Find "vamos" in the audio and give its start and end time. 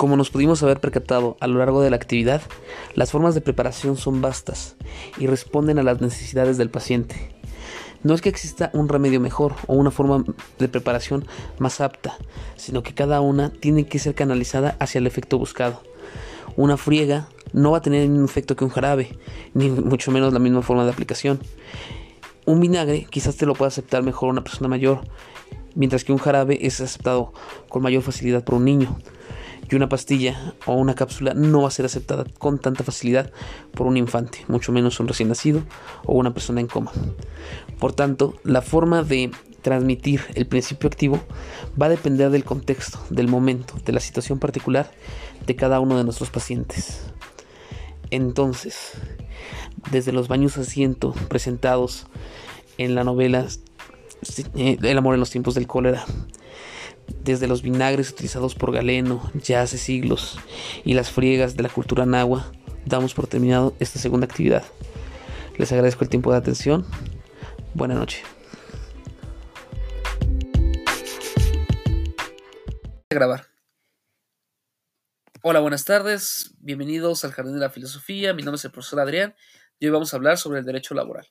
79.92-80.12